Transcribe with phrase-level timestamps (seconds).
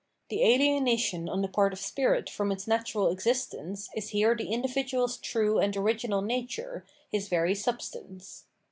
[0.29, 4.67] The alienation on the part of spirit from its natural existence is here the indi
[4.67, 8.45] viduaTs true and original nature, his very sub stance.